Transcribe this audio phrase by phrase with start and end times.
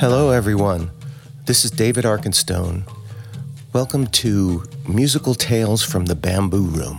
[0.00, 0.90] Hello, everyone.
[1.44, 2.90] This is David Arkenstone.
[3.74, 6.96] Welcome to Musical Tales from the Bamboo Room,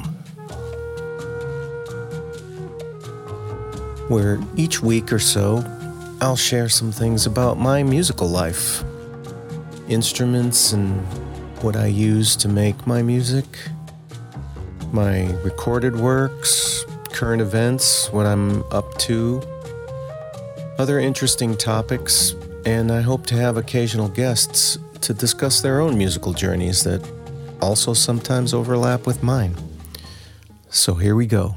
[4.08, 5.66] where each week or so
[6.22, 8.84] I'll share some things about my musical life,
[9.90, 11.02] instruments, and
[11.64, 13.48] what I use to make my music,
[14.92, 19.42] my recorded works, current events, what I'm up to,
[20.78, 26.34] other interesting topics and I hope to have occasional guests to discuss their own musical
[26.34, 27.08] journeys that
[27.62, 29.56] also sometimes overlap with mine.
[30.70, 31.56] So here we go.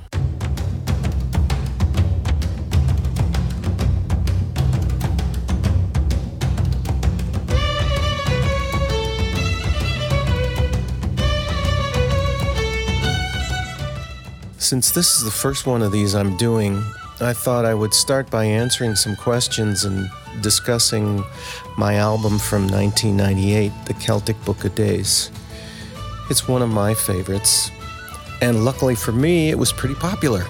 [14.59, 16.83] Since this is the first one of these I'm doing,
[17.21, 20.09] I thought I would start by answering some questions and
[20.41, 21.25] discussing
[21.77, 25.31] my album from 1998, The Celtic Book of Days.
[26.31, 27.71] It's one of my favorites,
[28.41, 30.45] and luckily for me, it was pretty popular.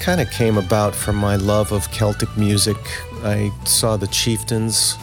[0.00, 2.78] Kind of came about from my love of Celtic music.
[3.22, 4.96] I saw the Chieftains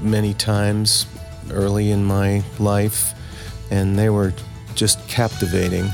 [0.00, 1.06] many times
[1.50, 3.12] early in my life,
[3.70, 4.32] and they were
[4.74, 5.90] just captivating.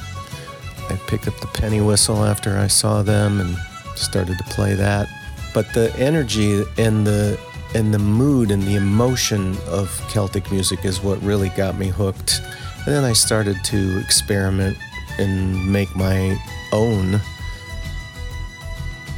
[1.07, 3.57] Picked up the penny whistle after I saw them and
[3.97, 5.09] started to play that.
[5.53, 7.39] But the energy and the
[7.75, 12.41] and the mood and the emotion of Celtic music is what really got me hooked.
[12.87, 14.77] And then I started to experiment
[15.19, 16.41] and make my
[16.73, 17.21] own.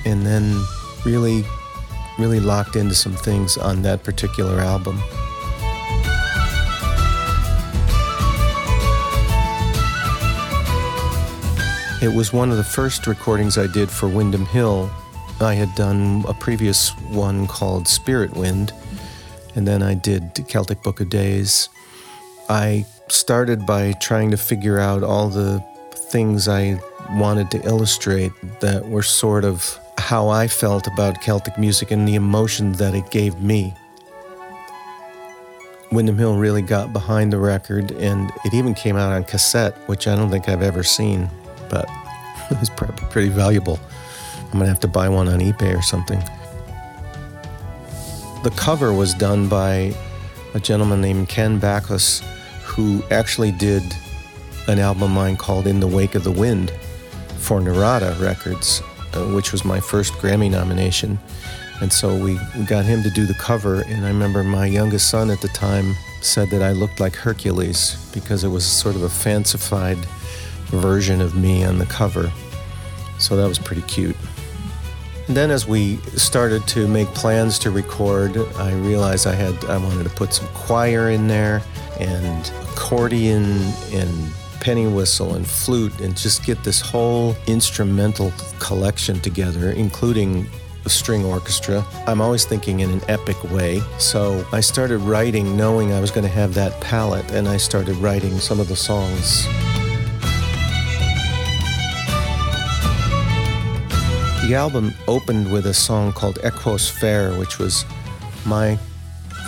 [0.04, 0.62] And then
[1.04, 1.44] really
[2.18, 5.02] really locked into some things on that particular album.
[12.02, 14.90] It was one of the first recordings I did for Windham Hill.
[15.40, 18.72] I had done a previous one called Spirit Wind,
[19.54, 21.68] and then I did Celtic Book of Days.
[22.48, 26.80] I started by trying to figure out all the things I
[27.12, 32.16] wanted to illustrate that were sort of how I felt about Celtic music and the
[32.16, 33.76] emotion that it gave me.
[35.92, 40.08] Windham Hill really got behind the record, and it even came out on cassette, which
[40.08, 41.30] I don't think I've ever seen
[41.72, 41.88] but
[42.52, 43.80] it was pretty valuable.
[44.52, 46.20] I'm gonna have to buy one on eBay or something.
[48.44, 49.94] The cover was done by
[50.54, 52.22] a gentleman named Ken Backus,
[52.64, 53.82] who actually did
[54.68, 56.70] an album of mine called In the Wake of the Wind
[57.38, 58.82] for Narada Records,
[59.14, 61.18] uh, which was my first Grammy nomination.
[61.80, 63.82] And so we, we got him to do the cover.
[63.82, 67.96] And I remember my youngest son at the time said that I looked like Hercules
[68.14, 69.98] because it was sort of a fancified
[70.72, 72.32] version of me on the cover.
[73.18, 74.16] So that was pretty cute.
[75.28, 79.76] And then as we started to make plans to record, I realized I had I
[79.76, 81.62] wanted to put some choir in there
[82.00, 83.44] and accordion
[83.92, 90.46] and penny whistle and flute and just get this whole instrumental collection together, including
[90.84, 91.84] a string orchestra.
[92.06, 93.80] I'm always thinking in an epic way.
[93.98, 97.96] So I started writing knowing I was going to have that palette, and I started
[97.96, 99.46] writing some of the songs.
[104.42, 107.84] The album opened with a song called Equos Fair, which was
[108.44, 108.76] my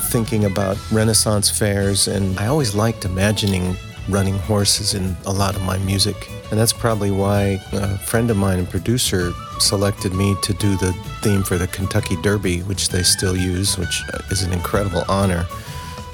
[0.05, 3.77] thinking about Renaissance fairs, and I always liked imagining
[4.09, 6.31] running horses in a lot of my music.
[6.51, 10.93] And that's probably why a friend of mine and producer selected me to do the
[11.23, 14.01] theme for the Kentucky Derby, which they still use, which
[14.31, 15.45] is an incredible honor.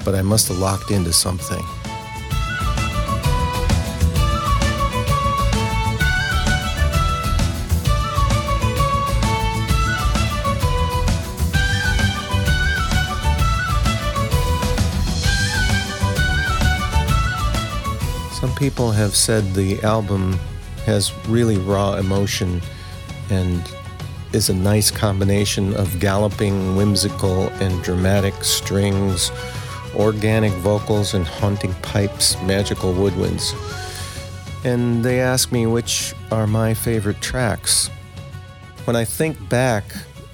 [0.03, 1.63] But I must have locked into something.
[18.49, 20.39] People have said the album
[20.85, 22.59] has really raw emotion
[23.29, 23.61] and
[24.33, 29.31] is a nice combination of galloping, whimsical, and dramatic strings,
[29.95, 33.53] organic vocals, and haunting pipes, magical woodwinds.
[34.65, 37.89] And they ask me which are my favorite tracks.
[38.85, 39.83] When I think back,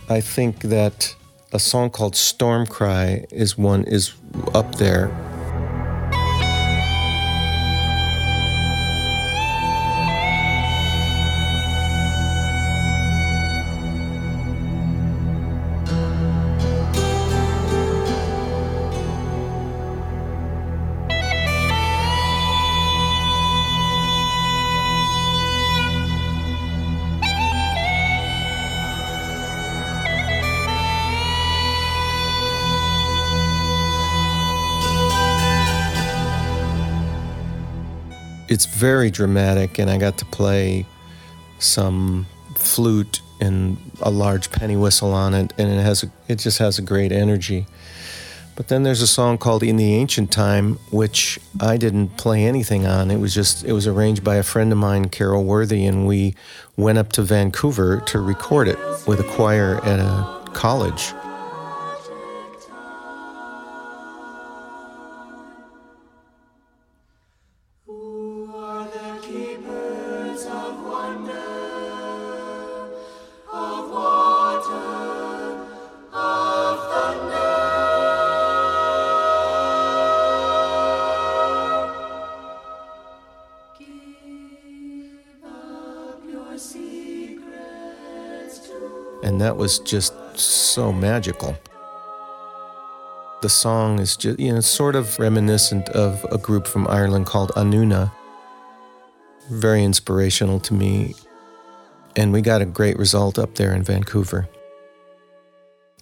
[0.08, 1.14] I think that
[1.52, 4.14] a song called Storm Cry is one is
[4.54, 5.12] up there
[38.48, 40.86] it's very dramatic, and I got to play
[41.60, 46.58] some flute and a large penny whistle on it, and it has a, it just
[46.60, 47.68] has a great energy.
[48.56, 52.88] But then there's a song called "In the Ancient Time," which I didn't play anything
[52.88, 53.12] on.
[53.12, 56.36] It was just it was arranged by a friend of mine, Carol Worthey, and we
[56.76, 61.14] went up to Vancouver to record it with a choir at a college.
[89.24, 91.58] And that was just so magical.
[93.42, 97.52] The song is just, you know, sort of reminiscent of a group from Ireland called
[97.52, 98.12] Anuna.
[99.52, 101.16] Very inspirational to me.
[102.16, 104.50] And we got a great result up there in Vancouver.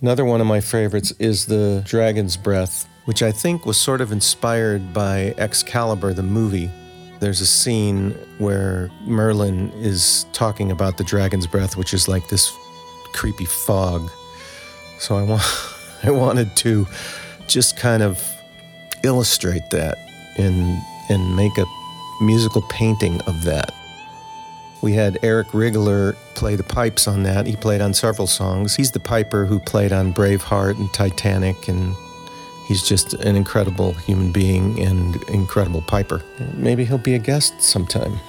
[0.02, 4.12] Another one of my favorites is the Dragon's Breath, which I think was sort of
[4.12, 6.72] inspired by Excalibur, the movie.
[7.20, 12.54] There's a scene where Merlin is talking about the dragon's breath, which is like this
[13.16, 14.12] creepy fog.
[15.00, 15.44] So I want
[16.04, 16.86] I wanted to
[17.48, 18.22] just kind of
[19.04, 19.98] illustrate that
[20.38, 20.80] and
[21.10, 21.66] and make a
[22.22, 23.74] musical painting of that.
[24.82, 27.48] We had Eric Rigler play the pipes on that.
[27.48, 28.76] He played on several songs.
[28.76, 31.96] He's the piper who played on Braveheart and Titanic and
[32.68, 36.22] he's just an incredible human being and incredible piper.
[36.54, 38.20] Maybe he'll be a guest sometime.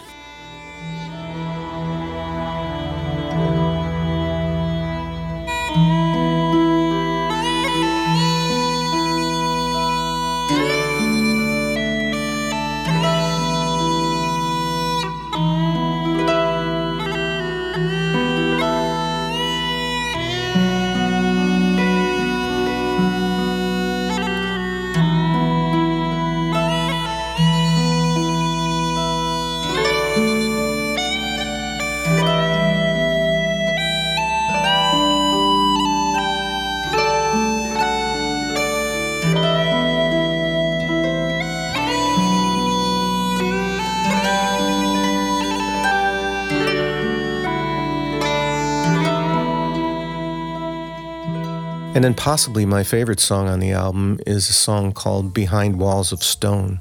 [51.97, 56.13] And then, possibly my favorite song on the album is a song called Behind Walls
[56.13, 56.81] of Stone,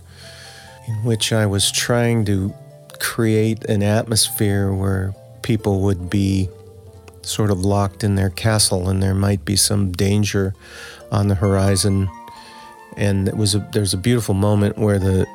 [0.90, 2.54] in which I was trying to
[3.00, 6.50] create an atmosphere where people would be
[7.22, 10.54] sort of locked in their castle and there might be some danger
[11.14, 12.10] on the horizon.
[12.98, 15.26] And it was a, there's a beautiful moment where the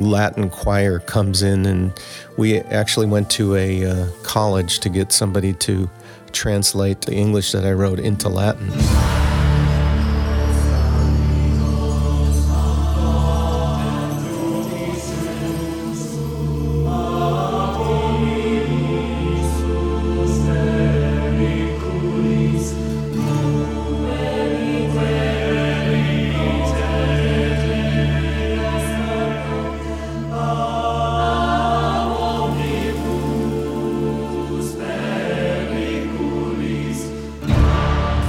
[0.00, 1.92] Latin choir comes in, and
[2.38, 5.90] we actually went to a uh, college to get somebody to
[6.32, 8.70] translate the English that I wrote into Latin.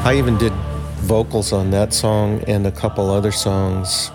[0.05, 0.51] I even did
[1.07, 4.11] vocals on that song and a couple other songs,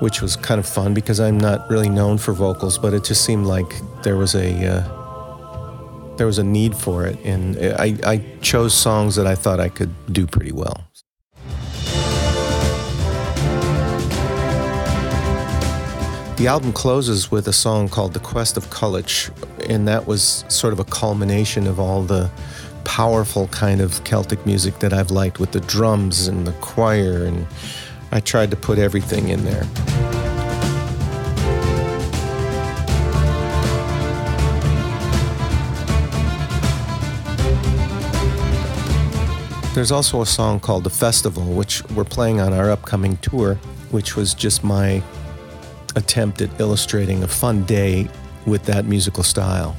[0.00, 3.24] which was kind of fun because I'm not really known for vocals, but it just
[3.24, 3.72] seemed like
[4.02, 9.16] there was a uh, there was a need for it, and I, I chose songs
[9.16, 10.84] that I thought I could do pretty well.
[16.36, 19.30] The album closes with a song called The Quest of Kulich,
[19.70, 22.30] and that was sort of a culmination of all the
[22.84, 27.46] powerful kind of Celtic music that I've liked with the drums and the choir, and
[28.10, 29.66] I tried to put everything in there.
[39.74, 43.54] There's also a song called The Festival, which we're playing on our upcoming tour,
[43.90, 45.02] which was just my
[45.96, 48.08] attempt at illustrating a fun day
[48.46, 49.74] with that musical style.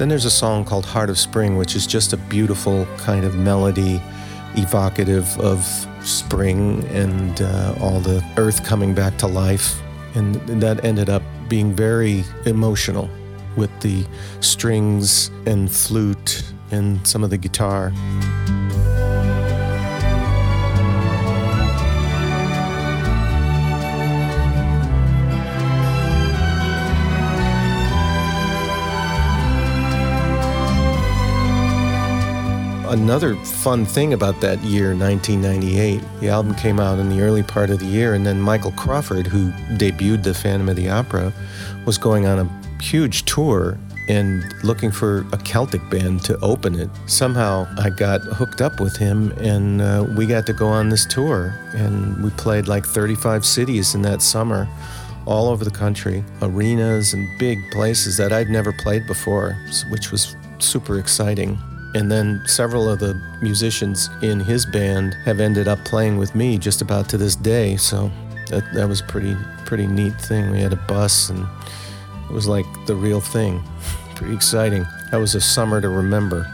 [0.00, 3.34] Then there's a song called Heart of Spring, which is just a beautiful kind of
[3.34, 4.00] melody
[4.56, 5.62] evocative of
[6.00, 9.78] spring and uh, all the earth coming back to life.
[10.14, 13.10] And that ended up being very emotional
[13.58, 14.06] with the
[14.40, 17.92] strings and flute and some of the guitar.
[32.90, 36.02] Another fun thing about that year, 1998.
[36.20, 39.26] The album came out in the early part of the year, and then Michael Crawford,
[39.26, 41.32] who debuted the Phantom of the Opera,
[41.86, 43.78] was going on a huge tour
[44.08, 46.90] and looking for a Celtic band to open it.
[47.06, 51.06] Somehow I got hooked up with him and uh, we got to go on this
[51.06, 51.54] tour.
[51.74, 54.68] And we played like 35 cities in that summer,
[55.26, 59.52] all over the country, arenas and big places that I'd never played before,
[59.90, 61.56] which was super exciting.
[61.94, 66.56] And then several of the musicians in his band have ended up playing with me
[66.56, 67.76] just about to this day.
[67.76, 68.10] So
[68.48, 70.50] that, that was pretty pretty neat thing.
[70.50, 71.46] We had a bus and
[72.28, 73.62] it was like the real thing.
[74.16, 74.84] Pretty exciting.
[75.10, 76.46] That was a summer to remember.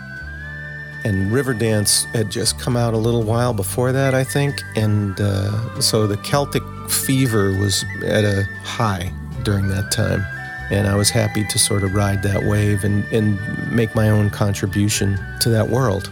[1.04, 4.62] And Riverdance had just come out a little while before that, I think.
[4.76, 9.12] And uh, so the Celtic fever was at a high
[9.42, 10.24] during that time.
[10.70, 13.38] And I was happy to sort of ride that wave and, and
[13.72, 16.10] make my own contribution to that world.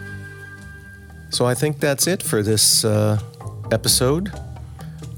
[1.30, 3.18] So I think that's it for this uh,
[3.73, 4.32] episode.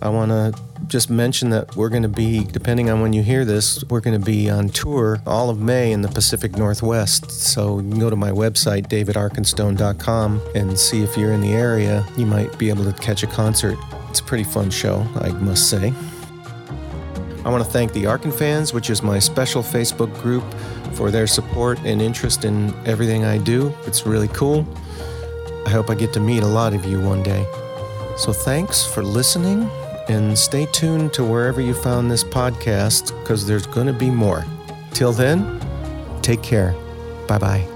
[0.01, 3.45] I want to just mention that we're going to be, depending on when you hear
[3.45, 7.31] this, we're going to be on tour all of May in the Pacific Northwest.
[7.31, 12.07] So you can go to my website, davidarkenstone.com, and see if you're in the area.
[12.17, 13.79] You might be able to catch a concert.
[14.09, 15.93] It's a pretty fun show, I must say.
[17.47, 20.43] I want to thank the Arkenfans, which is my special Facebook group,
[20.95, 23.73] for their support and interest in everything I do.
[23.87, 24.67] It's really cool.
[25.65, 27.47] I hope I get to meet a lot of you one day.
[28.17, 29.71] So thanks for listening
[30.09, 34.45] and stay tuned to wherever you found this podcast because there's going to be more.
[34.93, 35.61] Till then,
[36.23, 36.75] take care.
[37.29, 37.76] Bye bye.